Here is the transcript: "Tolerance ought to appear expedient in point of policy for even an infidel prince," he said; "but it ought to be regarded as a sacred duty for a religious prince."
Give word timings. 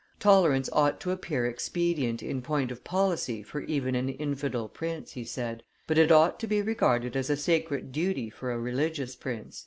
"Tolerance 0.19 0.67
ought 0.73 0.99
to 1.01 1.11
appear 1.11 1.45
expedient 1.45 2.23
in 2.23 2.41
point 2.41 2.71
of 2.71 2.83
policy 2.83 3.43
for 3.43 3.59
even 3.61 3.93
an 3.93 4.09
infidel 4.09 4.67
prince," 4.67 5.11
he 5.11 5.23
said; 5.23 5.61
"but 5.85 5.99
it 5.99 6.11
ought 6.11 6.39
to 6.39 6.47
be 6.47 6.59
regarded 6.59 7.15
as 7.15 7.29
a 7.29 7.37
sacred 7.37 7.91
duty 7.91 8.27
for 8.27 8.51
a 8.51 8.57
religious 8.57 9.15
prince." 9.15 9.59